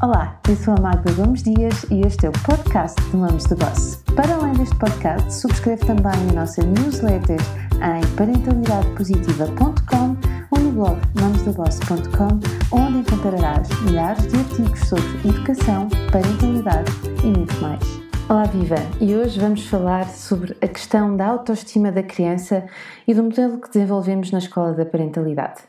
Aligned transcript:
Olá, 0.00 0.38
eu 0.48 0.54
sou 0.54 0.74
a 0.74 0.80
Magda 0.80 1.10
Gomes 1.14 1.42
Dias 1.42 1.84
e 1.90 2.02
este 2.06 2.26
é 2.26 2.28
o 2.28 2.32
podcast 2.44 2.94
do 3.10 3.18
Mamos 3.18 3.42
de 3.46 3.56
Boss. 3.56 4.00
Para 4.14 4.36
além 4.36 4.52
deste 4.52 4.76
podcast, 4.76 5.34
subscreve 5.34 5.84
também 5.84 6.12
a 6.30 6.34
nossa 6.34 6.62
newsletter 6.62 7.40
em 7.82 8.06
parentalidadepositiva.com 8.14 10.16
ou 10.52 10.60
no 10.60 10.70
blog 10.70 11.00
mamosdaboss.com, 11.20 12.38
onde 12.70 12.98
encontrarás 12.98 13.68
milhares 13.80 14.24
de 14.28 14.38
artigos 14.38 14.88
sobre 14.88 15.30
educação, 15.30 15.88
parentalidade 16.12 16.92
e 17.24 17.36
muito 17.36 17.60
mais. 17.60 17.97
Olá 18.30 18.44
Viva! 18.44 18.76
E 19.00 19.16
hoje 19.16 19.40
vamos 19.40 19.66
falar 19.68 20.06
sobre 20.10 20.54
a 20.60 20.68
questão 20.68 21.16
da 21.16 21.28
autoestima 21.28 21.90
da 21.90 22.02
criança 22.02 22.66
e 23.06 23.14
do 23.14 23.22
modelo 23.22 23.58
que 23.58 23.70
desenvolvemos 23.70 24.30
na 24.30 24.36
escola 24.36 24.74
da 24.74 24.84
parentalidade. 24.84 25.62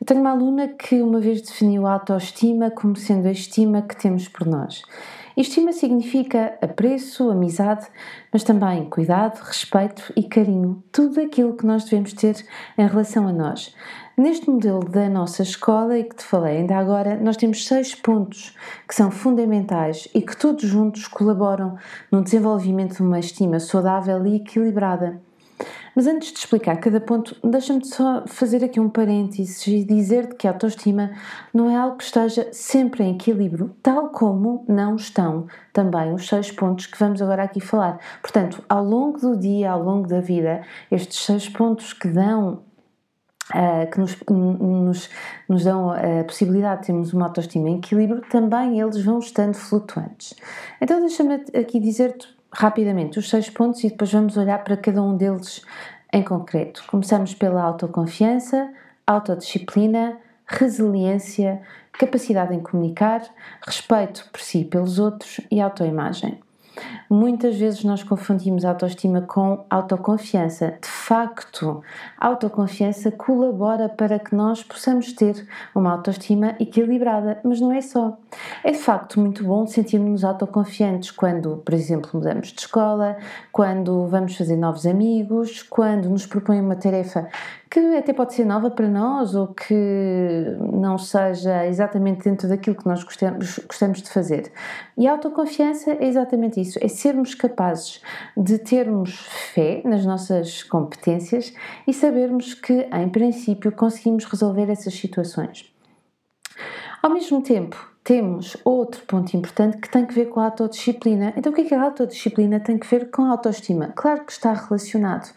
Eu 0.00 0.06
tenho 0.06 0.20
uma 0.20 0.30
aluna 0.30 0.68
que 0.68 1.02
uma 1.02 1.18
vez 1.18 1.42
definiu 1.42 1.88
a 1.88 1.94
autoestima 1.94 2.70
como 2.70 2.94
sendo 2.94 3.26
a 3.26 3.32
estima 3.32 3.82
que 3.82 3.96
temos 3.96 4.28
por 4.28 4.46
nós. 4.46 4.82
Estima 5.36 5.72
significa 5.72 6.56
apreço, 6.62 7.28
amizade, 7.28 7.84
mas 8.32 8.44
também 8.44 8.84
cuidado, 8.84 9.40
respeito 9.40 10.12
e 10.14 10.22
carinho, 10.22 10.84
tudo 10.92 11.20
aquilo 11.20 11.56
que 11.56 11.66
nós 11.66 11.82
devemos 11.82 12.12
ter 12.12 12.36
em 12.78 12.86
relação 12.86 13.26
a 13.26 13.32
nós. 13.32 13.74
Neste 14.16 14.48
modelo 14.48 14.84
da 14.84 15.08
nossa 15.08 15.42
escola 15.42 15.98
e 15.98 16.04
que 16.04 16.14
te 16.14 16.22
falei 16.22 16.58
ainda 16.58 16.76
agora, 16.76 17.16
nós 17.16 17.36
temos 17.36 17.66
seis 17.66 17.96
pontos 17.96 18.54
que 18.86 18.94
são 18.94 19.10
fundamentais 19.10 20.06
e 20.14 20.22
que 20.22 20.36
todos 20.36 20.62
juntos 20.62 21.08
colaboram 21.08 21.76
no 22.12 22.22
desenvolvimento 22.22 22.94
de 22.94 23.02
uma 23.02 23.18
estima 23.18 23.58
saudável 23.58 24.24
e 24.24 24.36
equilibrada. 24.36 25.20
Mas 25.96 26.06
antes 26.06 26.32
de 26.32 26.38
explicar 26.38 26.76
cada 26.76 27.00
ponto, 27.00 27.36
deixa-me 27.42 27.84
só 27.84 28.22
fazer 28.28 28.62
aqui 28.62 28.78
um 28.78 28.88
parênteses 28.88 29.66
e 29.66 29.82
dizer-te 29.82 30.36
que 30.36 30.46
a 30.46 30.52
autoestima 30.52 31.10
não 31.52 31.68
é 31.68 31.74
algo 31.74 31.96
que 31.96 32.04
esteja 32.04 32.48
sempre 32.52 33.02
em 33.02 33.16
equilíbrio, 33.16 33.74
tal 33.82 34.10
como 34.10 34.64
não 34.68 34.94
estão 34.94 35.48
também 35.72 36.14
os 36.14 36.28
seis 36.28 36.52
pontos 36.52 36.86
que 36.86 36.98
vamos 37.00 37.20
agora 37.20 37.42
aqui 37.42 37.60
falar. 37.60 37.98
Portanto, 38.22 38.62
ao 38.68 38.84
longo 38.84 39.18
do 39.18 39.36
dia, 39.36 39.72
ao 39.72 39.82
longo 39.82 40.06
da 40.06 40.20
vida, 40.20 40.62
estes 40.88 41.18
seis 41.18 41.48
pontos 41.48 41.92
que 41.92 42.06
dão 42.06 42.62
Uh, 43.50 43.90
que 43.90 44.00
nos, 44.00 44.16
nos, 44.30 45.10
nos, 45.46 45.64
dão 45.64 45.90
a 45.90 46.24
possibilidade 46.24 46.80
de 46.80 46.86
termos 46.86 47.12
uma 47.12 47.26
autoestima 47.26 47.68
em 47.68 47.76
equilíbrio, 47.76 48.22
também 48.30 48.80
eles 48.80 49.04
vão 49.04 49.18
estando 49.18 49.52
flutuantes. 49.52 50.32
Então, 50.80 50.98
deixa-me 50.98 51.34
aqui 51.54 51.78
dizer-te 51.78 52.26
rapidamente 52.50 53.18
os 53.18 53.28
seis 53.28 53.50
pontos 53.50 53.84
e 53.84 53.90
depois 53.90 54.10
vamos 54.10 54.38
olhar 54.38 54.64
para 54.64 54.78
cada 54.78 55.02
um 55.02 55.14
deles 55.14 55.62
em 56.10 56.22
concreto. 56.22 56.84
Começamos 56.86 57.34
pela 57.34 57.62
autoconfiança, 57.62 58.72
autodisciplina, 59.06 60.16
resiliência, 60.46 61.60
capacidade 61.92 62.54
em 62.54 62.60
comunicar, 62.60 63.22
respeito 63.66 64.28
por 64.30 64.40
si 64.40 64.60
e 64.60 64.64
pelos 64.64 64.98
outros 64.98 65.40
e 65.50 65.60
autoimagem. 65.60 66.40
Muitas 67.08 67.56
vezes 67.56 67.84
nós 67.84 68.02
confundimos 68.02 68.64
autoestima 68.64 69.20
com 69.20 69.64
autoconfiança. 69.68 70.74
De 70.80 70.88
facto, 70.88 71.82
a 72.18 72.26
autoconfiança 72.26 73.10
colabora 73.10 73.88
para 73.88 74.18
que 74.18 74.34
nós 74.34 74.62
possamos 74.62 75.12
ter 75.12 75.46
uma 75.74 75.92
autoestima 75.92 76.56
equilibrada, 76.58 77.38
mas 77.44 77.60
não 77.60 77.72
é 77.72 77.80
só. 77.80 78.16
É 78.62 78.72
de 78.72 78.78
facto 78.78 79.20
muito 79.20 79.44
bom 79.44 79.66
sentirmos 79.66 80.24
autoconfiantes 80.24 81.10
quando, 81.10 81.58
por 81.58 81.74
exemplo, 81.74 82.10
mudamos 82.14 82.48
de 82.48 82.60
escola, 82.60 83.16
quando 83.52 84.06
vamos 84.06 84.36
fazer 84.36 84.56
novos 84.56 84.86
amigos, 84.86 85.62
quando 85.62 86.08
nos 86.08 86.26
propõem 86.26 86.60
uma 86.60 86.76
tarefa 86.76 87.28
que 87.74 87.80
até 87.96 88.12
pode 88.12 88.34
ser 88.34 88.44
nova 88.44 88.70
para 88.70 88.88
nós 88.88 89.34
ou 89.34 89.48
que 89.48 90.56
não 90.72 90.96
seja 90.96 91.66
exatamente 91.66 92.22
dentro 92.22 92.48
daquilo 92.48 92.76
que 92.76 92.86
nós 92.86 93.02
gostamos, 93.02 93.58
gostamos 93.66 94.00
de 94.00 94.08
fazer. 94.10 94.52
E 94.96 95.08
a 95.08 95.12
autoconfiança 95.12 95.90
é 95.90 96.06
exatamente 96.06 96.60
isso: 96.60 96.73
é 96.80 96.88
sermos 96.88 97.34
capazes 97.34 98.00
de 98.36 98.58
termos 98.58 99.16
fé 99.54 99.82
nas 99.84 100.04
nossas 100.04 100.62
competências 100.62 101.52
e 101.86 101.92
sabermos 101.92 102.54
que, 102.54 102.88
em 102.92 103.08
princípio, 103.08 103.72
conseguimos 103.72 104.24
resolver 104.24 104.70
essas 104.70 104.94
situações. 104.94 105.72
Ao 107.02 107.10
mesmo 107.10 107.42
tempo, 107.42 107.94
temos 108.02 108.56
outro 108.64 109.02
ponto 109.06 109.36
importante 109.36 109.78
que 109.78 109.90
tem 109.90 110.06
que 110.06 110.14
ver 110.14 110.26
com 110.26 110.40
a 110.40 110.44
autodisciplina. 110.44 111.32
Então, 111.36 111.52
o 111.52 111.54
que 111.54 111.62
é 111.62 111.64
que 111.64 111.74
a 111.74 111.82
autodisciplina 111.82 112.60
tem 112.60 112.78
que 112.78 112.86
ver 112.86 113.10
com 113.10 113.22
a 113.22 113.30
autoestima? 113.30 113.92
Claro 113.96 114.24
que 114.24 114.32
está 114.32 114.52
relacionado. 114.52 115.32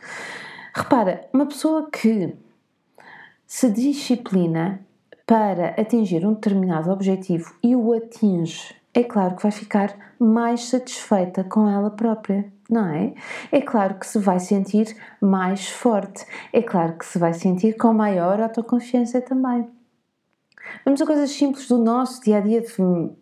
Repara, 0.74 1.28
uma 1.34 1.46
pessoa 1.46 1.90
que 1.90 2.36
se 3.46 3.70
disciplina 3.70 4.86
para 5.26 5.70
atingir 5.80 6.26
um 6.26 6.34
determinado 6.34 6.92
objetivo 6.92 7.54
e 7.64 7.76
o 7.76 7.94
atinge, 7.94 8.76
é 8.98 9.04
claro 9.04 9.36
que 9.36 9.44
vai 9.44 9.52
ficar 9.52 9.96
mais 10.20 10.70
satisfeita 10.70 11.44
com 11.44 11.70
ela 11.70 11.92
própria, 11.92 12.52
não 12.68 12.88
é? 12.88 13.14
É 13.52 13.62
claro 13.62 13.94
que 13.94 14.08
se 14.08 14.18
vai 14.18 14.40
sentir 14.40 14.98
mais 15.22 15.70
forte, 15.70 16.26
é 16.52 16.64
claro 16.64 16.94
que 16.94 17.06
se 17.06 17.20
vai 17.20 17.32
sentir 17.32 17.78
com 17.78 17.94
maior 17.94 18.42
autoconfiança 18.42 19.22
também. 19.22 19.70
Vamos 20.84 21.00
a 21.00 21.06
coisas 21.06 21.30
simples 21.30 21.68
do 21.68 21.78
nosso 21.78 22.24
dia 22.24 22.38
a 22.38 22.42
dia 22.42 22.60
de 22.60 22.74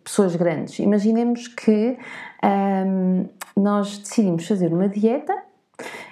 pessoas 0.02 0.34
grandes. 0.34 0.78
Imaginemos 0.78 1.46
que 1.46 1.98
hum, 2.42 3.28
nós 3.54 3.98
decidimos 3.98 4.48
fazer 4.48 4.72
uma 4.72 4.88
dieta 4.88 5.36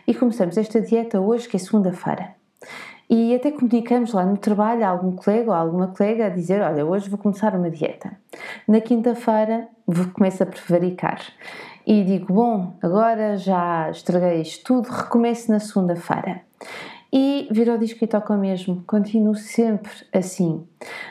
e 0.06 0.12
começamos 0.12 0.58
esta 0.58 0.78
dieta 0.78 1.18
hoje, 1.18 1.48
que 1.48 1.56
é 1.56 1.58
segunda-feira. 1.58 2.34
E 3.08 3.34
até 3.34 3.50
comunicamos 3.50 4.12
lá 4.12 4.24
no 4.24 4.36
trabalho 4.36 4.84
a 4.84 4.88
algum 4.88 5.12
colega 5.12 5.50
ou 5.50 5.56
alguma 5.56 5.88
colega 5.88 6.26
a 6.26 6.30
dizer: 6.30 6.62
Olha, 6.62 6.84
hoje 6.84 7.08
vou 7.08 7.18
começar 7.18 7.54
uma 7.54 7.70
dieta. 7.70 8.12
Na 8.66 8.80
quinta-feira 8.80 9.68
começo 10.14 10.42
a 10.42 10.46
prevaricar. 10.46 11.20
E 11.86 12.02
digo: 12.02 12.32
Bom, 12.32 12.76
agora 12.82 13.36
já 13.36 13.90
estraguei 13.90 14.40
isto 14.40 14.64
tudo, 14.64 14.88
recomeço 14.88 15.50
na 15.50 15.60
segunda-feira. 15.60 16.40
E 17.12 17.46
vira 17.50 17.74
o 17.74 17.78
disco 17.78 18.02
e 18.02 18.08
toca 18.08 18.32
o 18.32 18.38
mesmo. 18.38 18.82
Continuo 18.86 19.34
sempre 19.34 19.92
assim. 20.12 20.66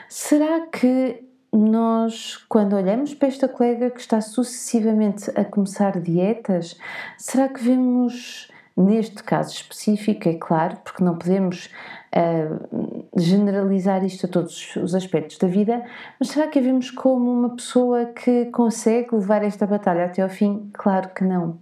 Será 0.10 0.62
que 0.68 1.24
nós, 1.54 2.36
quando 2.50 2.76
olhamos 2.76 3.14
para 3.14 3.28
esta 3.28 3.48
colega 3.48 3.92
que 3.92 4.00
está 4.00 4.20
sucessivamente 4.20 5.30
a 5.36 5.46
começar 5.46 6.02
dietas, 6.02 6.76
será 7.18 7.48
que 7.48 7.64
vemos 7.64 8.52
Neste 8.76 9.22
caso 9.24 9.54
específico, 9.54 10.28
é 10.28 10.34
claro, 10.34 10.78
porque 10.84 11.04
não 11.04 11.16
podemos 11.16 11.70
uh, 12.16 13.06
generalizar 13.16 14.04
isto 14.04 14.26
a 14.26 14.30
todos 14.30 14.76
os 14.78 14.96
aspectos 14.96 15.38
da 15.38 15.48
vida, 15.48 15.84
mas 16.20 16.30
será 16.30 16.48
que 16.48 16.58
a 16.58 16.62
vemos 16.62 16.90
como 16.90 17.32
uma 17.32 17.50
pessoa 17.56 18.06
que 18.08 18.46
consegue 18.46 19.16
levar 19.16 19.44
esta 19.44 19.68
batalha 19.68 20.06
até 20.06 20.24
ao 20.24 20.30
fim? 20.30 20.72
Claro 20.74 21.10
que 21.10 21.24
não. 21.24 21.58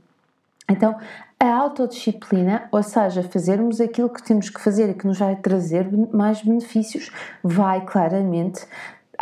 Então, 0.70 0.96
a 1.38 1.54
autodisciplina, 1.54 2.70
ou 2.72 2.82
seja, 2.82 3.24
fazermos 3.24 3.82
aquilo 3.82 4.10
que 4.10 4.24
temos 4.24 4.50
que 4.50 4.62
fazer 4.62 4.90
e 4.92 4.94
que 4.94 5.06
nos 5.06 5.20
vai 5.20 5.36
trazer 5.36 5.90
mais 6.14 6.42
benefícios, 6.42 7.12
vai 7.44 7.82
claramente 7.82 8.66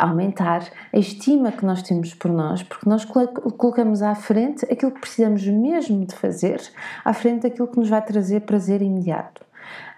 aumentar 0.00 0.62
a 0.92 0.98
estima 0.98 1.52
que 1.52 1.64
nós 1.64 1.82
temos 1.82 2.14
por 2.14 2.30
nós, 2.30 2.62
porque 2.62 2.88
nós 2.88 3.04
colocamos 3.04 4.02
à 4.02 4.14
frente 4.14 4.64
aquilo 4.70 4.92
que 4.92 5.00
precisamos 5.00 5.46
mesmo 5.46 6.04
de 6.04 6.14
fazer, 6.14 6.60
à 7.04 7.12
frente 7.12 7.42
daquilo 7.42 7.68
que 7.68 7.78
nos 7.78 7.88
vai 7.88 8.02
trazer 8.02 8.40
prazer 8.40 8.82
imediato. 8.82 9.44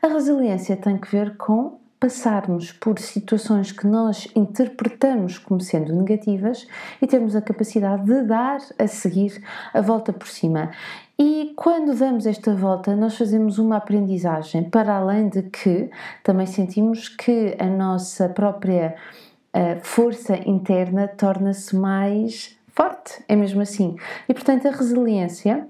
A 0.03 0.09
resiliência 0.09 0.77
tem 0.77 0.99
que 0.99 1.11
ver 1.11 1.37
com 1.37 1.81
passarmos 2.03 2.73
por 2.73 2.99
situações 2.99 3.71
que 3.71 3.87
nós 3.87 4.27
interpretamos 4.35 5.39
como 5.39 5.61
sendo 5.61 5.95
negativas 5.95 6.67
e 7.01 7.07
termos 7.07 7.37
a 7.37 7.41
capacidade 7.41 8.05
de 8.05 8.25
dar 8.25 8.59
a 8.77 8.89
seguir 8.89 9.41
a 9.73 9.81
volta 9.81 10.13
por 10.13 10.27
cima. 10.27 10.73
E 11.17 11.53
quando 11.55 11.95
damos 11.95 12.27
esta 12.27 12.53
volta, 12.53 12.97
nós 12.97 13.17
fazemos 13.17 13.57
uma 13.57 13.77
aprendizagem, 13.77 14.69
para 14.69 14.97
além 14.97 15.29
de 15.29 15.45
que 15.45 15.89
também 16.25 16.47
sentimos 16.47 17.09
que 17.09 17.55
a 17.57 17.67
nossa 17.67 18.29
própria 18.29 18.97
força 19.83 20.37
interna 20.49 21.09
torna-se 21.09 21.77
mais 21.77 22.57
forte, 22.75 23.23
é 23.29 23.37
mesmo 23.37 23.61
assim. 23.61 23.97
E 24.29 24.35
portanto, 24.35 24.67
a 24.67 24.71
resiliência 24.71 25.67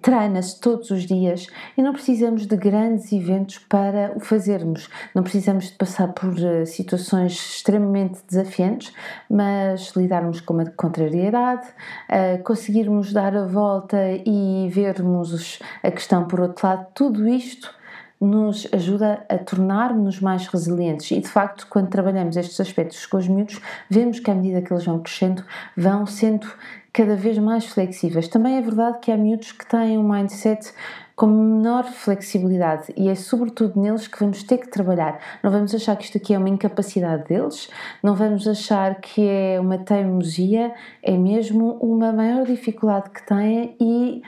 treina-se 0.00 0.58
todos 0.58 0.90
os 0.90 1.04
dias 1.04 1.46
e 1.76 1.82
não 1.82 1.92
precisamos 1.92 2.46
de 2.46 2.56
grandes 2.56 3.12
eventos 3.12 3.58
para 3.58 4.12
o 4.16 4.20
fazermos. 4.20 4.88
Não 5.14 5.22
precisamos 5.22 5.66
de 5.66 5.72
passar 5.72 6.08
por 6.08 6.32
uh, 6.32 6.66
situações 6.66 7.32
extremamente 7.32 8.20
desafiantes, 8.26 8.92
mas 9.28 9.92
lidarmos 9.94 10.40
com 10.40 10.58
a 10.60 10.70
contrariedade, 10.70 11.68
uh, 11.68 12.42
conseguirmos 12.42 13.12
dar 13.12 13.36
a 13.36 13.44
volta 13.44 13.98
e 14.24 14.68
vermos 14.70 15.58
a 15.82 15.90
questão 15.90 16.24
por 16.26 16.40
outro 16.40 16.66
lado, 16.66 16.86
tudo 16.94 17.28
isto 17.28 17.81
nos 18.26 18.68
ajuda 18.72 19.24
a 19.28 19.36
tornar-nos 19.36 20.20
mais 20.20 20.46
resilientes 20.46 21.10
e 21.10 21.20
de 21.20 21.28
facto 21.28 21.66
quando 21.68 21.88
trabalhamos 21.88 22.36
estes 22.36 22.60
aspectos 22.60 23.04
com 23.06 23.16
os 23.16 23.26
miúdos 23.26 23.60
vemos 23.90 24.20
que 24.20 24.30
à 24.30 24.34
medida 24.34 24.62
que 24.62 24.72
eles 24.72 24.84
vão 24.84 25.00
crescendo 25.00 25.44
vão 25.76 26.06
sendo 26.06 26.46
cada 26.92 27.16
vez 27.16 27.38
mais 27.38 27.64
flexíveis. 27.64 28.28
Também 28.28 28.58
é 28.58 28.60
verdade 28.60 28.98
que 29.00 29.10
há 29.10 29.16
miúdos 29.16 29.50
que 29.52 29.66
têm 29.66 29.96
um 29.96 30.06
mindset 30.06 30.72
com 31.16 31.26
menor 31.26 31.84
flexibilidade 31.84 32.92
e 32.96 33.08
é 33.08 33.14
sobretudo 33.14 33.80
neles 33.80 34.06
que 34.06 34.18
vamos 34.20 34.42
ter 34.42 34.58
que 34.58 34.68
trabalhar. 34.68 35.18
Não 35.42 35.50
vamos 35.50 35.74
achar 35.74 35.96
que 35.96 36.04
isto 36.04 36.18
aqui 36.18 36.34
é 36.34 36.38
uma 36.38 36.48
incapacidade 36.48 37.24
deles, 37.24 37.70
não 38.02 38.14
vamos 38.14 38.46
achar 38.46 39.00
que 39.00 39.26
é 39.26 39.58
uma 39.58 39.78
teimosia, 39.78 40.74
é 41.02 41.16
mesmo 41.16 41.78
uma 41.80 42.12
maior 42.12 42.44
dificuldade 42.44 43.10
que 43.10 43.26
têm 43.26 43.76
e 43.80 44.22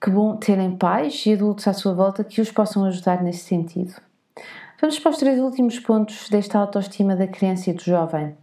que 0.00 0.10
bom 0.10 0.36
terem 0.36 0.76
pais 0.76 1.24
e 1.26 1.34
adultos 1.34 1.68
à 1.68 1.72
sua 1.72 1.92
volta 1.92 2.24
que 2.24 2.40
os 2.40 2.50
possam 2.50 2.84
ajudar 2.86 3.22
nesse 3.22 3.44
sentido. 3.44 3.94
Vamos 4.80 4.98
para 4.98 5.10
os 5.10 5.18
três 5.18 5.38
últimos 5.38 5.78
pontos 5.78 6.30
desta 6.30 6.58
autoestima 6.58 7.14
da 7.14 7.26
criança 7.26 7.68
e 7.68 7.74
do 7.74 7.82
jovem. 7.82 8.34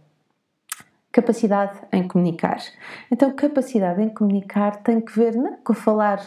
Capacidade 1.10 1.76
em 1.92 2.06
comunicar. 2.06 2.58
Então, 3.10 3.34
capacidade 3.34 4.00
em 4.00 4.08
comunicar 4.08 4.76
tem 4.84 5.00
que 5.00 5.18
ver 5.18 5.34
não 5.34 5.56
com 5.56 5.74
falar 5.74 6.20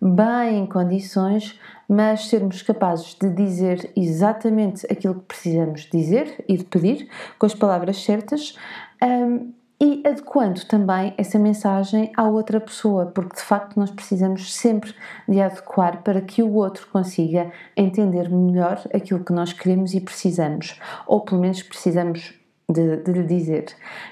bem 0.00 0.60
em 0.60 0.66
condições, 0.66 1.60
mas 1.86 2.28
sermos 2.28 2.62
capazes 2.62 3.14
de 3.14 3.28
dizer 3.28 3.92
exatamente 3.94 4.86
aquilo 4.90 5.16
que 5.16 5.26
precisamos 5.26 5.82
dizer 5.92 6.42
e 6.48 6.56
de 6.56 6.64
pedir, 6.64 7.10
com 7.38 7.44
as 7.44 7.54
palavras 7.54 8.02
certas, 8.02 8.56
um, 9.02 9.52
e 9.80 10.02
adequando 10.04 10.64
também 10.66 11.14
essa 11.16 11.38
mensagem 11.38 12.10
à 12.16 12.24
outra 12.24 12.60
pessoa, 12.60 13.06
porque 13.06 13.36
de 13.36 13.42
facto 13.42 13.78
nós 13.78 13.90
precisamos 13.90 14.54
sempre 14.54 14.92
de 15.28 15.40
adequar 15.40 16.02
para 16.02 16.20
que 16.20 16.42
o 16.42 16.54
outro 16.54 16.88
consiga 16.88 17.52
entender 17.76 18.28
melhor 18.28 18.80
aquilo 18.92 19.24
que 19.24 19.32
nós 19.32 19.52
queremos 19.52 19.94
e 19.94 20.00
precisamos, 20.00 20.80
ou 21.06 21.20
pelo 21.20 21.40
menos 21.40 21.62
precisamos 21.62 22.34
de, 22.70 22.96
de 22.98 23.12
lhe 23.12 23.24
dizer. 23.24 23.66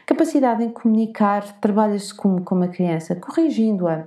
Capacidade 0.07 0.63
em 0.63 0.71
comunicar 0.71 1.43
trabalha-se 1.61 2.15
como 2.15 2.43
com 2.43 2.55
uma 2.55 2.69
criança, 2.69 3.17
corrigindo-a, 3.17 4.07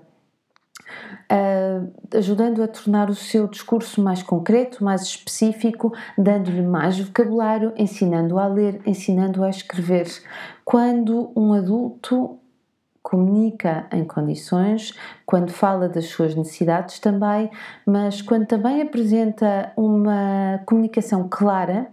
ajudando 2.15 2.63
a 2.63 2.67
tornar 2.67 3.09
o 3.09 3.15
seu 3.15 3.47
discurso 3.47 4.01
mais 4.01 4.23
concreto, 4.23 4.83
mais 4.83 5.03
específico, 5.03 5.93
dando-lhe 6.17 6.61
mais 6.61 6.99
vocabulário, 6.99 7.73
ensinando-o 7.77 8.39
a 8.39 8.47
ler, 8.47 8.81
ensinando-o 8.85 9.43
a 9.43 9.49
escrever. 9.49 10.07
Quando 10.65 11.31
um 11.35 11.53
adulto 11.53 12.39
comunica 13.01 13.87
em 13.91 14.03
condições, 14.03 14.93
quando 15.25 15.51
fala 15.51 15.87
das 15.89 16.05
suas 16.05 16.35
necessidades 16.35 16.99
também, 16.99 17.49
mas 17.85 18.21
quando 18.21 18.45
também 18.45 18.81
apresenta 18.81 19.71
uma 19.75 20.61
comunicação 20.65 21.27
clara, 21.29 21.87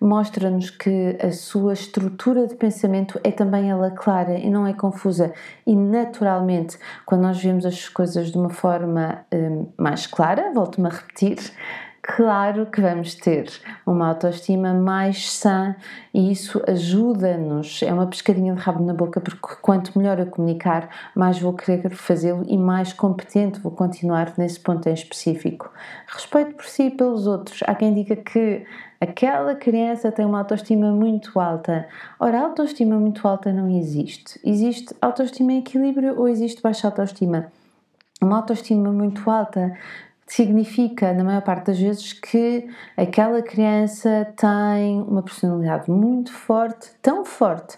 mostra-nos 0.00 0.70
que 0.70 1.16
a 1.20 1.32
sua 1.32 1.72
estrutura 1.72 2.46
de 2.46 2.54
pensamento 2.54 3.20
é 3.24 3.30
também 3.30 3.70
ela 3.70 3.90
clara 3.90 4.38
e 4.38 4.48
não 4.50 4.66
é 4.66 4.72
confusa. 4.72 5.32
E 5.66 5.74
naturalmente, 5.74 6.78
quando 7.04 7.22
nós 7.22 7.42
vemos 7.42 7.66
as 7.66 7.88
coisas 7.88 8.30
de 8.30 8.38
uma 8.38 8.50
forma 8.50 9.24
um, 9.32 9.66
mais 9.76 10.06
clara, 10.06 10.52
volto-me 10.52 10.88
a 10.88 10.90
repetir, 10.90 11.38
claro 12.06 12.66
que 12.66 12.82
vamos 12.82 13.14
ter 13.14 13.50
uma 13.86 14.08
autoestima 14.08 14.74
mais 14.74 15.32
sã 15.32 15.74
e 16.12 16.30
isso 16.30 16.62
ajuda-nos. 16.68 17.82
É 17.82 17.92
uma 17.92 18.06
pescadinha 18.06 18.54
de 18.54 18.60
rabo 18.60 18.84
na 18.84 18.92
boca, 18.92 19.20
porque 19.20 19.56
quanto 19.62 19.98
melhor 19.98 20.18
eu 20.18 20.26
comunicar, 20.26 20.88
mais 21.14 21.40
vou 21.40 21.54
querer 21.54 21.90
fazê-lo 21.90 22.44
e 22.46 22.58
mais 22.58 22.92
competente 22.92 23.58
vou 23.58 23.72
continuar 23.72 24.34
nesse 24.36 24.60
ponto 24.60 24.86
em 24.86 24.92
específico. 24.92 25.72
Respeito 26.06 26.54
por 26.54 26.66
si 26.66 26.84
e 26.84 26.90
pelos 26.90 27.26
outros. 27.26 27.62
Há 27.66 27.74
quem 27.74 27.94
diga 27.94 28.16
que 28.16 28.66
aquela 29.00 29.54
criança 29.54 30.12
tem 30.12 30.26
uma 30.26 30.40
autoestima 30.40 30.92
muito 30.92 31.40
alta. 31.40 31.88
Ora, 32.20 32.40
autoestima 32.40 32.96
muito 32.96 33.26
alta 33.26 33.50
não 33.50 33.68
existe. 33.68 34.38
Existe 34.44 34.94
autoestima 35.00 35.54
em 35.54 35.58
equilíbrio 35.60 36.18
ou 36.18 36.28
existe 36.28 36.60
baixa 36.60 36.86
autoestima? 36.86 37.50
Uma 38.22 38.36
autoestima 38.36 38.90
muito 38.90 39.28
alta 39.28 39.76
significa, 40.26 41.12
na 41.12 41.24
maior 41.24 41.42
parte 41.42 41.66
das 41.66 41.78
vezes, 41.78 42.12
que 42.12 42.68
aquela 42.96 43.42
criança 43.42 44.32
tem 44.36 45.00
uma 45.02 45.22
personalidade 45.22 45.90
muito 45.90 46.32
forte, 46.32 46.90
tão 47.02 47.24
forte 47.24 47.76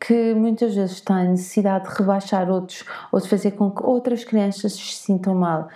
que 0.00 0.34
muitas 0.34 0.74
vezes 0.74 1.00
tem 1.00 1.28
necessidade 1.30 1.88
de 1.88 1.96
rebaixar 1.96 2.48
outros 2.48 2.84
ou 3.10 3.20
de 3.20 3.28
fazer 3.28 3.52
com 3.52 3.70
que 3.70 3.82
outras 3.82 4.24
crianças 4.24 4.74
se 4.74 4.94
sintam 4.94 5.34
mal. 5.34 5.68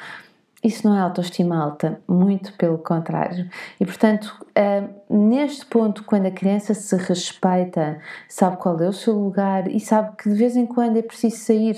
Isso 0.63 0.87
não 0.87 0.97
é 0.97 1.01
autoestima 1.01 1.61
alta, 1.61 2.01
muito 2.07 2.53
pelo 2.53 2.79
contrário. 2.79 3.51
E 3.81 3.85
portanto, 3.85 4.47
uh, 4.51 4.89
neste 5.13 5.67
ponto, 5.67 6.05
quando 6.05 6.27
a 6.27 6.31
criança 6.31 6.73
se 6.73 6.97
respeita, 6.97 7.99
sabe 8.29 8.59
qual 8.59 8.79
é 8.81 8.89
o 8.89 8.93
seu 8.93 9.15
lugar 9.15 9.69
e 9.69 9.81
sabe 9.81 10.17
que 10.17 10.29
de 10.31 10.37
vez 10.37 10.55
em 10.55 10.65
quando 10.65 10.97
é 10.99 11.03
preciso 11.03 11.37
sair 11.37 11.77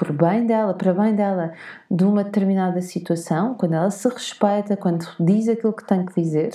por 0.00 0.14
bem 0.14 0.46
dela, 0.46 0.72
para 0.72 0.94
bem 0.94 1.14
dela, 1.14 1.52
de 1.90 2.04
uma 2.04 2.24
determinada 2.24 2.80
situação, 2.80 3.52
quando 3.52 3.74
ela 3.74 3.90
se 3.90 4.08
respeita, 4.08 4.74
quando 4.74 5.06
diz 5.20 5.46
aquilo 5.46 5.74
que 5.74 5.86
tem 5.86 6.06
que 6.06 6.18
dizer, 6.18 6.52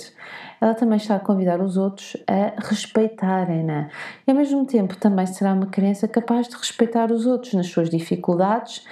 ela 0.60 0.74
também 0.74 0.96
está 0.96 1.14
a 1.14 1.20
convidar 1.20 1.60
os 1.60 1.76
outros 1.76 2.16
a 2.26 2.60
respeitarem-na. 2.60 3.88
E 4.26 4.32
ao 4.32 4.36
mesmo 4.36 4.66
tempo 4.66 4.96
também 4.96 5.26
será 5.26 5.52
uma 5.52 5.66
criança 5.66 6.08
capaz 6.08 6.48
de 6.48 6.56
respeitar 6.56 7.12
os 7.12 7.24
outros 7.24 7.54
nas 7.54 7.68
suas 7.68 7.88
dificuldades, 7.88 8.84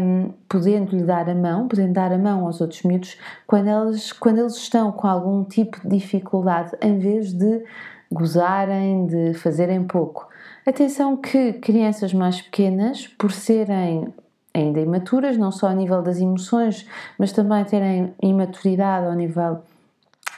um, 0.00 0.32
podendo 0.48 0.96
lhe 0.96 1.04
dar 1.04 1.28
a 1.28 1.34
mão, 1.34 1.68
podendo 1.68 1.92
dar 1.92 2.12
a 2.12 2.18
mão 2.18 2.46
aos 2.46 2.62
outros 2.62 2.82
miúdos 2.84 3.18
quando, 3.46 3.68
elas, 3.68 4.10
quando 4.10 4.38
eles 4.38 4.56
estão 4.56 4.90
com 4.90 5.06
algum 5.06 5.44
tipo 5.44 5.78
de 5.82 5.98
dificuldade, 5.98 6.70
em 6.80 6.98
vez 6.98 7.34
de 7.34 7.62
gozarem, 8.10 9.04
de 9.04 9.34
fazerem 9.34 9.84
pouco. 9.84 10.31
Atenção 10.64 11.16
que 11.16 11.54
crianças 11.54 12.14
mais 12.14 12.40
pequenas, 12.40 13.08
por 13.08 13.32
serem 13.32 14.14
ainda 14.54 14.80
imaturas, 14.80 15.36
não 15.36 15.50
só 15.50 15.66
a 15.66 15.74
nível 15.74 16.00
das 16.02 16.20
emoções, 16.20 16.86
mas 17.18 17.32
também 17.32 17.64
terem 17.64 18.14
imaturidade 18.22 19.06
ao 19.06 19.14
nível 19.14 19.60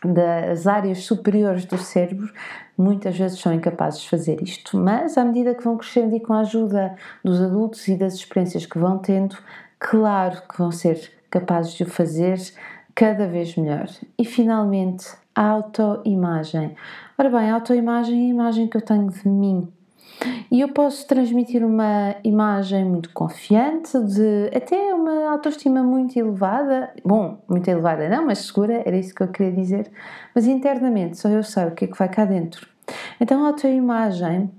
das 0.02 0.66
áreas 0.66 1.04
superiores 1.04 1.66
do 1.66 1.76
cérebro, 1.76 2.32
muitas 2.76 3.18
vezes 3.18 3.38
são 3.38 3.52
incapazes 3.52 4.00
de 4.00 4.08
fazer 4.08 4.42
isto. 4.42 4.78
Mas 4.78 5.18
à 5.18 5.24
medida 5.26 5.54
que 5.54 5.62
vão 5.62 5.76
crescendo 5.76 6.16
e 6.16 6.20
com 6.20 6.32
a 6.32 6.40
ajuda 6.40 6.96
dos 7.22 7.40
adultos 7.40 7.86
e 7.88 7.94
das 7.94 8.14
experiências 8.14 8.64
que 8.64 8.78
vão 8.78 8.96
tendo, 8.96 9.36
claro 9.78 10.40
que 10.48 10.56
vão 10.56 10.72
ser 10.72 11.12
capazes 11.30 11.74
de 11.74 11.82
o 11.82 11.86
fazer 11.86 12.38
cada 12.94 13.26
vez 13.26 13.56
melhor. 13.56 13.88
E 14.18 14.24
finalmente, 14.24 15.06
a 15.34 15.48
autoimagem. 15.48 16.76
Ora 17.18 17.28
bem, 17.28 17.50
a 17.50 17.54
autoimagem 17.56 18.14
é 18.14 18.26
a 18.26 18.30
imagem 18.30 18.68
que 18.68 18.76
eu 18.78 18.82
tenho 18.82 19.10
de 19.10 19.28
mim. 19.28 19.70
E 20.50 20.60
eu 20.60 20.68
posso 20.68 21.06
transmitir 21.06 21.64
uma 21.64 22.14
imagem 22.22 22.84
muito 22.84 23.10
confiante, 23.12 23.98
de 23.98 24.50
até 24.54 24.94
uma 24.94 25.30
autoestima 25.30 25.82
muito 25.82 26.18
elevada. 26.18 26.92
Bom, 27.04 27.42
muito 27.48 27.68
elevada 27.68 28.08
não, 28.08 28.26
mas 28.26 28.38
segura, 28.38 28.82
era 28.86 28.96
isso 28.96 29.14
que 29.14 29.22
eu 29.22 29.28
queria 29.28 29.52
dizer. 29.52 29.90
Mas 30.34 30.46
internamente, 30.46 31.18
só 31.18 31.28
eu 31.28 31.42
sei 31.42 31.66
o 31.66 31.70
que 31.72 31.84
é 31.84 31.88
que 31.88 31.98
vai 31.98 32.08
cá 32.08 32.24
dentro. 32.24 32.68
Então 33.20 33.44
a 33.44 33.48
autoimagem 33.48 34.50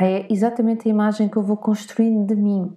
é 0.00 0.26
exatamente 0.30 0.88
a 0.88 0.90
imagem 0.90 1.28
que 1.28 1.36
eu 1.36 1.42
vou 1.42 1.56
construindo 1.56 2.26
de 2.26 2.36
mim. 2.36 2.72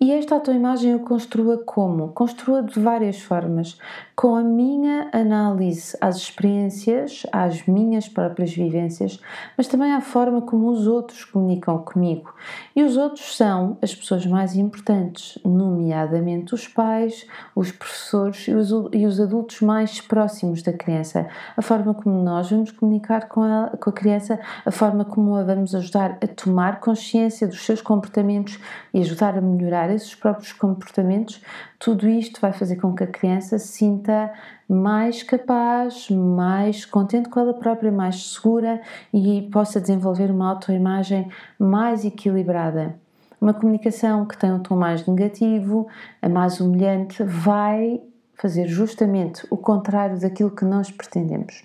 E 0.00 0.12
esta 0.12 0.34
autoimagem 0.34 0.92
eu 0.92 1.00
construa 1.00 1.58
como? 1.64 2.08
Construa 2.08 2.62
de 2.62 2.78
várias 2.78 3.20
formas, 3.20 3.78
com 4.16 4.34
a 4.34 4.42
minha 4.42 5.10
análise 5.12 5.94
às 6.00 6.16
experiências, 6.16 7.26
às 7.30 7.66
minhas 7.66 8.08
próprias 8.08 8.50
vivências, 8.50 9.20
mas 9.58 9.68
também 9.68 9.92
à 9.92 10.00
forma 10.00 10.40
como 10.40 10.70
os 10.70 10.86
outros 10.86 11.22
comunicam 11.26 11.76
comigo. 11.80 12.34
E 12.74 12.82
os 12.82 12.96
outros 12.96 13.36
são 13.36 13.76
as 13.82 13.94
pessoas 13.94 14.24
mais 14.24 14.56
importantes, 14.56 15.38
nomeadamente 15.44 16.54
os 16.54 16.66
pais, 16.66 17.26
os 17.54 17.70
professores 17.70 18.48
e 18.48 18.54
os, 18.54 18.70
e 18.94 19.04
os 19.04 19.20
adultos 19.20 19.60
mais 19.60 20.00
próximos 20.00 20.62
da 20.62 20.72
criança. 20.72 21.28
A 21.54 21.60
forma 21.60 21.92
como 21.92 22.22
nós 22.22 22.50
vamos 22.50 22.72
comunicar 22.72 23.28
com 23.28 23.42
a, 23.42 23.76
com 23.78 23.90
a 23.90 23.92
criança, 23.92 24.40
a 24.64 24.70
forma 24.70 25.04
como 25.04 25.34
a 25.34 25.42
vamos 25.42 25.74
ajudar 25.74 26.16
a 26.22 26.26
tomar 26.26 26.80
consciência 26.80 27.46
dos 27.46 27.66
seus 27.66 27.82
comportamentos 27.82 28.58
e 28.94 29.00
ajudar 29.00 29.36
a 29.36 29.42
melhorar 29.42 29.90
esses 29.90 30.14
próprios 30.14 30.54
comportamentos, 30.54 31.42
tudo 31.78 32.08
isto 32.08 32.40
vai 32.40 32.52
fazer 32.52 32.76
com 32.76 32.94
que 32.94 33.04
a 33.04 33.06
criança 33.06 33.58
se 33.58 33.84
sinta 34.06 34.32
mais 34.68 35.22
capaz, 35.22 36.08
mais 36.10 36.84
contente 36.84 37.28
com 37.28 37.40
ela 37.40 37.54
própria, 37.54 37.90
mais 37.90 38.32
segura 38.32 38.80
e 39.12 39.42
possa 39.52 39.80
desenvolver 39.80 40.30
uma 40.30 40.50
autoimagem 40.50 41.28
mais 41.58 42.04
equilibrada. 42.04 42.94
Uma 43.40 43.52
comunicação 43.52 44.24
que 44.24 44.38
tem 44.38 44.52
um 44.52 44.60
tom 44.60 44.76
mais 44.76 45.06
negativo, 45.06 45.88
a 46.22 46.28
mais 46.28 46.60
humilhante, 46.60 47.22
vai 47.22 48.00
fazer 48.34 48.66
justamente 48.66 49.46
o 49.50 49.56
contrário 49.56 50.18
daquilo 50.18 50.50
que 50.50 50.64
nós 50.64 50.90
pretendemos. 50.90 51.64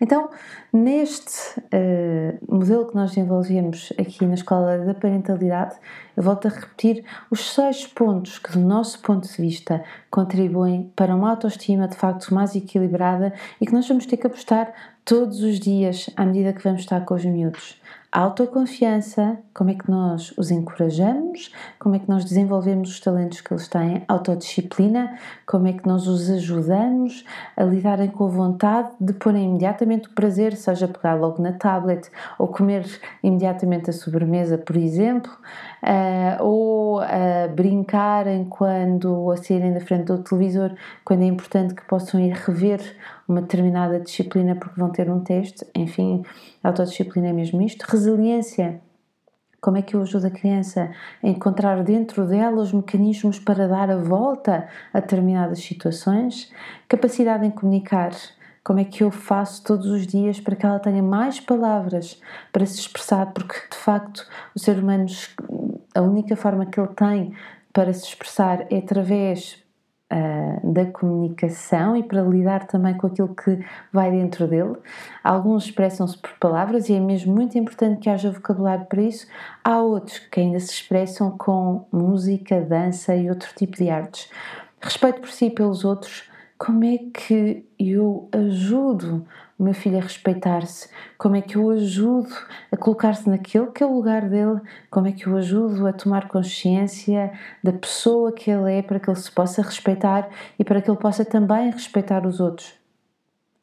Então, 0.00 0.30
neste 0.72 1.58
uh, 1.60 2.54
modelo 2.54 2.86
que 2.86 2.94
nós 2.94 3.10
desenvolvemos 3.10 3.92
aqui 3.98 4.24
na 4.24 4.34
Escola 4.34 4.78
da 4.78 4.94
Parentalidade, 4.94 5.76
eu 6.16 6.22
volto 6.22 6.48
a 6.48 6.50
repetir 6.50 7.04
os 7.30 7.52
seis 7.52 7.86
pontos 7.86 8.38
que, 8.38 8.52
do 8.52 8.60
nosso 8.60 9.00
ponto 9.00 9.26
de 9.28 9.36
vista, 9.40 9.82
contribuem 10.10 10.90
para 10.96 11.14
uma 11.14 11.30
autoestima 11.30 11.88
de 11.88 11.96
facto 11.96 12.34
mais 12.34 12.54
equilibrada 12.54 13.32
e 13.60 13.66
que 13.66 13.72
nós 13.72 13.86
vamos 13.86 14.06
ter 14.06 14.16
que 14.16 14.26
apostar 14.26 14.72
todos 15.04 15.40
os 15.42 15.60
dias 15.60 16.10
à 16.16 16.26
medida 16.26 16.52
que 16.52 16.62
vamos 16.62 16.80
estar 16.80 17.04
com 17.04 17.14
os 17.14 17.24
miúdos. 17.24 17.80
Autoconfiança, 18.16 19.38
como 19.52 19.68
é 19.68 19.74
que 19.74 19.90
nós 19.90 20.32
os 20.38 20.50
encorajamos, 20.50 21.52
como 21.78 21.96
é 21.96 21.98
que 21.98 22.08
nós 22.08 22.24
desenvolvemos 22.24 22.88
os 22.88 22.98
talentos 22.98 23.42
que 23.42 23.52
eles 23.52 23.68
têm, 23.68 24.04
autodisciplina, 24.08 25.18
como 25.44 25.66
é 25.66 25.74
que 25.74 25.86
nós 25.86 26.06
os 26.06 26.30
ajudamos 26.30 27.26
a 27.54 27.62
lidarem 27.62 28.08
com 28.08 28.24
a 28.24 28.28
vontade 28.28 28.88
de 28.98 29.12
porem 29.12 29.44
imediatamente 29.44 30.08
o 30.08 30.12
prazer, 30.12 30.56
seja 30.56 30.88
pegar 30.88 31.14
logo 31.14 31.42
na 31.42 31.52
tablet 31.52 32.10
ou 32.38 32.48
comer 32.48 32.86
imediatamente 33.22 33.90
a 33.90 33.92
sobremesa, 33.92 34.56
por 34.56 34.76
exemplo, 34.76 35.30
uh, 35.86 36.42
ou 36.42 37.00
uh, 37.00 37.48
brincarem 37.54 38.44
quando 38.44 39.30
a 39.30 39.36
saírem 39.36 39.72
da 39.72 39.80
frente 39.80 40.04
do 40.04 40.18
televisor, 40.18 40.72
quando 41.04 41.22
é 41.22 41.26
importante 41.26 41.74
que 41.74 41.84
possam 41.86 42.20
ir 42.20 42.32
rever 42.32 42.80
uma 43.28 43.40
determinada 43.40 44.00
disciplina 44.00 44.56
porque 44.56 44.78
vão 44.78 44.90
ter 44.90 45.08
um 45.10 45.20
teste, 45.20 45.64
enfim, 45.74 46.24
autodisciplina 46.62 47.28
é 47.28 47.32
mesmo 47.32 47.62
isto. 47.62 47.84
Resiliência, 47.88 48.80
como 49.60 49.78
é 49.78 49.82
que 49.82 49.94
eu 49.94 50.02
ajudo 50.02 50.26
a 50.26 50.30
criança 50.30 50.90
a 51.22 51.28
encontrar 51.28 51.82
dentro 51.82 52.26
dela 52.26 52.62
os 52.62 52.72
mecanismos 52.72 53.38
para 53.38 53.66
dar 53.66 53.90
a 53.90 53.96
volta 53.96 54.68
a 54.92 55.00
determinadas 55.00 55.60
situações? 55.60 56.52
Capacidade 56.88 57.46
em 57.46 57.50
comunicar, 57.50 58.12
como 58.66 58.80
é 58.80 58.84
que 58.84 59.04
eu 59.04 59.12
faço 59.12 59.62
todos 59.62 59.86
os 59.86 60.06
dias 60.06 60.40
para 60.40 60.56
que 60.56 60.66
ela 60.66 60.80
tenha 60.80 61.00
mais 61.00 61.38
palavras 61.38 62.20
para 62.52 62.66
se 62.66 62.80
expressar, 62.80 63.26
porque 63.32 63.54
de 63.70 63.76
facto 63.76 64.26
o 64.56 64.58
ser 64.58 64.78
humano, 64.78 65.06
a 65.96 66.02
única 66.02 66.36
forma 66.36 66.66
que 66.66 66.78
ele 66.78 66.88
tem 66.88 67.32
para 67.72 67.92
se 67.92 68.04
expressar 68.04 68.66
é 68.70 68.78
através 68.78 69.62
uh, 70.12 70.72
da 70.72 70.86
comunicação 70.86 71.96
e 71.96 72.02
para 72.02 72.22
lidar 72.22 72.66
também 72.66 72.94
com 72.94 73.06
aquilo 73.06 73.34
que 73.34 73.64
vai 73.92 74.10
dentro 74.10 74.46
dele. 74.46 74.76
Alguns 75.22 75.64
expressam-se 75.64 76.16
por 76.18 76.32
palavras 76.38 76.88
e 76.88 76.94
é 76.94 77.00
mesmo 77.00 77.34
muito 77.34 77.58
importante 77.58 78.00
que 78.00 78.10
haja 78.10 78.30
vocabulário 78.30 78.86
para 78.86 79.02
isso. 79.02 79.26
Há 79.64 79.78
outros 79.80 80.18
que 80.18 80.40
ainda 80.40 80.60
se 80.60 80.72
expressam 80.72 81.30
com 81.36 81.86
música, 81.92 82.60
dança 82.60 83.14
e 83.14 83.28
outro 83.28 83.48
tipo 83.56 83.76
de 83.76 83.90
artes. 83.90 84.30
Respeito 84.80 85.20
por 85.20 85.30
si 85.30 85.46
e 85.46 85.50
pelos 85.50 85.84
outros 85.84 86.28
como 86.58 86.84
é 86.84 86.98
que 87.12 87.66
eu 87.78 88.28
ajudo 88.32 89.26
o 89.58 89.62
meu 89.62 89.74
filho 89.74 89.98
a 89.98 90.00
respeitar-se? 90.00 90.88
Como 91.16 91.36
é 91.36 91.40
que 91.40 91.56
eu 91.56 91.70
ajudo 91.70 92.34
a 92.70 92.76
colocar-se 92.76 93.28
naquele 93.28 93.66
que 93.66 93.82
é 93.82 93.86
o 93.86 93.94
lugar 93.94 94.28
dele? 94.28 94.60
Como 94.90 95.06
é 95.06 95.12
que 95.12 95.26
eu 95.26 95.36
ajudo 95.36 95.86
a 95.86 95.92
tomar 95.92 96.28
consciência 96.28 97.32
da 97.62 97.72
pessoa 97.72 98.32
que 98.32 98.50
ele 98.50 98.72
é 98.72 98.82
para 98.82 99.00
que 99.00 99.08
ele 99.08 99.18
se 99.18 99.30
possa 99.30 99.62
respeitar 99.62 100.28
e 100.58 100.64
para 100.64 100.80
que 100.80 100.90
ele 100.90 100.98
possa 100.98 101.24
também 101.24 101.70
respeitar 101.70 102.26
os 102.26 102.40
outros? 102.40 102.74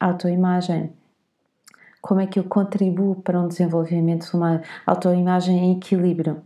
Autoimagem 0.00 0.92
como 2.04 2.20
é 2.20 2.26
que 2.26 2.38
eu 2.38 2.44
contribuo 2.44 3.14
para 3.14 3.40
um 3.40 3.48
desenvolvimento 3.48 4.28
de 4.28 4.36
uma 4.36 4.60
autoimagem 4.84 5.56
em 5.56 5.76
equilíbrio. 5.78 6.42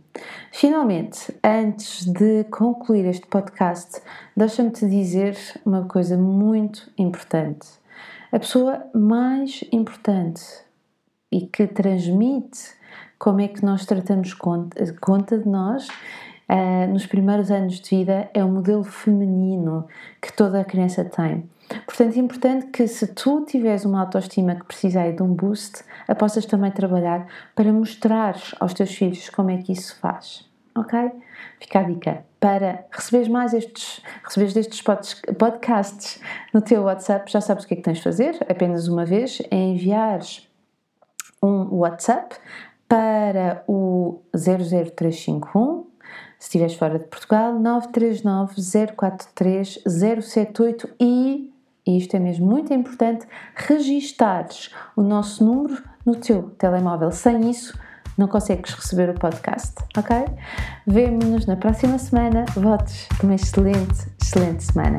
Finalmente, 0.53 1.35
antes 1.43 2.05
de 2.05 2.45
concluir 2.45 3.05
este 3.05 3.27
podcast, 3.27 4.01
deixa-me 4.37 4.71
te 4.71 4.87
dizer 4.87 5.37
uma 5.65 5.83
coisa 5.83 6.15
muito 6.15 6.89
importante. 6.97 7.78
A 8.31 8.37
pessoa 8.37 8.85
mais 8.93 9.63
importante 9.71 10.43
e 11.31 11.47
que 11.47 11.65
transmite 11.65 12.75
como 13.17 13.41
é 13.41 13.47
que 13.47 13.65
nós 13.65 13.87
tratamos 13.87 14.35
conta, 14.35 14.93
conta 15.01 15.39
de 15.39 15.49
nós 15.49 15.87
uh, 15.87 16.87
nos 16.91 17.07
primeiros 17.07 17.49
anos 17.49 17.79
de 17.79 17.97
vida 17.97 18.29
é 18.31 18.43
o 18.43 18.47
modelo 18.47 18.83
feminino 18.83 19.87
que 20.21 20.31
toda 20.31 20.61
a 20.61 20.63
criança 20.63 21.03
tem. 21.03 21.49
Portanto, 21.87 22.15
é 22.15 22.19
importante 22.19 22.67
que 22.67 22.87
se 22.87 23.07
tu 23.07 23.45
tiveres 23.45 23.83
uma 23.83 24.01
autoestima 24.01 24.53
que 24.53 24.65
precisa 24.65 25.11
de 25.11 25.23
um 25.23 25.33
boost, 25.33 25.83
a 26.07 26.13
possas 26.13 26.45
também 26.45 26.69
trabalhar 26.69 27.25
para 27.55 27.73
mostrar 27.73 28.35
aos 28.59 28.75
teus 28.75 28.93
filhos 28.93 29.27
como 29.29 29.49
é 29.49 29.57
que 29.57 29.71
isso 29.71 29.95
faz. 29.99 30.48
Ok? 30.79 31.11
Fica 31.59 31.79
a 31.79 31.83
dica. 31.83 32.25
Para 32.39 32.85
receberes 32.91 33.27
mais 33.27 33.53
estes, 33.53 34.01
receberes 34.23 34.53
destes 34.53 34.81
podcasts 35.37 36.21
no 36.53 36.61
teu 36.61 36.83
WhatsApp, 36.83 37.29
já 37.31 37.41
sabes 37.41 37.65
o 37.65 37.67
que 37.67 37.73
é 37.73 37.77
que 37.77 37.83
tens 37.83 37.97
de 37.97 38.03
fazer, 38.03 38.37
apenas 38.49 38.87
uma 38.87 39.05
vez, 39.05 39.41
é 39.51 39.55
enviares 39.55 40.47
um 41.43 41.75
WhatsApp 41.75 42.35
para 42.87 43.63
o 43.67 44.21
00351 44.33 45.89
se 46.39 46.45
estiveres 46.45 46.75
fora 46.75 46.97
de 46.97 47.05
Portugal, 47.05 47.59
939 47.59 48.55
043 48.95 49.83
078 49.85 50.89
e 50.99 51.53
e 51.87 51.97
isto 51.97 52.15
é 52.15 52.19
mesmo 52.19 52.45
muito 52.45 52.71
importante, 52.71 53.25
registares 53.55 54.69
o 54.95 55.01
nosso 55.01 55.43
número 55.43 55.81
no 56.05 56.15
teu 56.15 56.43
telemóvel. 56.51 57.11
Sem 57.11 57.49
isso, 57.49 57.75
não 58.19 58.27
consegues 58.27 58.73
receber 58.73 59.09
o 59.09 59.13
podcast, 59.13 59.75
ok? 59.97 60.25
Vemo-nos 60.85 61.45
na 61.45 61.55
próxima 61.55 61.97
semana. 61.97 62.43
Votos 62.53 63.07
uma 63.23 63.33
excelente, 63.33 64.07
excelente 64.21 64.65
semana. 64.65 64.97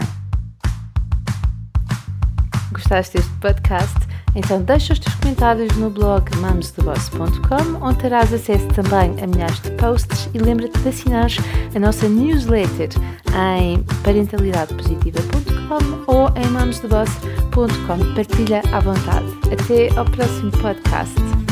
Gostaste 2.72 3.18
deste 3.18 3.32
podcast? 3.34 3.94
Então 4.34 4.62
deixa 4.62 4.94
os 4.94 4.98
teus 5.00 5.14
comentários 5.16 5.76
no 5.76 5.90
blog 5.90 6.34
mamosdeboss.com 6.36 7.84
onde 7.84 7.98
terás 7.98 8.32
acesso 8.32 8.66
também 8.68 9.22
a 9.22 9.26
milhares 9.26 9.60
de 9.60 9.70
posts 9.72 10.30
e 10.32 10.38
lembra-te 10.38 10.78
de 10.78 10.88
assinar 10.88 11.28
a 11.74 11.78
nossa 11.78 12.08
newsletter 12.08 12.88
em 13.34 13.82
parentalidadepositiva.com 14.02 16.04
ou 16.06 16.30
em 16.36 16.46
mamosdeboss.com. 16.48 18.14
Partilha 18.14 18.62
à 18.72 18.80
vontade. 18.80 19.26
Até 19.52 19.94
ao 19.98 20.06
próximo 20.06 20.50
podcast. 20.52 21.49